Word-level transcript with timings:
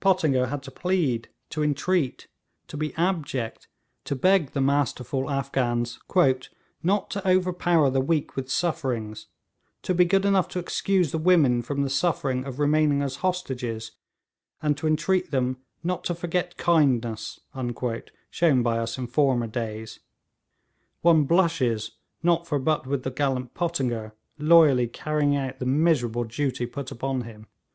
Pottinger 0.00 0.48
had 0.48 0.62
to 0.64 0.70
plead, 0.70 1.30
to 1.48 1.62
entreat, 1.62 2.28
to 2.68 2.76
be 2.76 2.92
abject; 2.96 3.66
to 4.04 4.14
beg 4.14 4.50
the 4.50 4.60
masterful 4.60 5.30
Afghans 5.30 5.98
'not 6.82 7.08
to 7.12 7.26
overpower 7.26 7.88
the 7.88 8.02
weak 8.02 8.36
with 8.36 8.50
sufferings'; 8.50 9.28
'to 9.80 9.94
be 9.94 10.04
good 10.04 10.26
enough 10.26 10.48
to 10.48 10.58
excuse 10.58 11.12
the 11.12 11.16
women 11.18 11.62
from 11.62 11.80
the 11.80 11.88
suffering' 11.88 12.44
of 12.44 12.58
remaining 12.60 13.00
as 13.00 13.16
hostages; 13.24 13.92
and 14.60 14.76
to 14.76 14.86
entreat 14.86 15.30
them 15.30 15.56
'not 15.82 16.04
to 16.04 16.14
forget 16.14 16.58
kindness' 16.58 17.40
shown 18.30 18.62
by 18.62 18.76
us 18.78 18.98
in 18.98 19.06
former 19.06 19.46
days. 19.46 20.00
One 21.00 21.24
blushes 21.24 21.92
not 22.22 22.46
for 22.46 22.58
but 22.58 22.86
with 22.86 23.02
the 23.02 23.10
gallant 23.10 23.54
Pottinger, 23.54 24.12
loyally 24.38 24.88
carrying 24.88 25.36
out 25.36 25.58
the 25.58 25.64
miserable 25.64 26.24
duty 26.24 26.66
put 26.66 26.90
upon 26.90 27.22
him. 27.22 27.46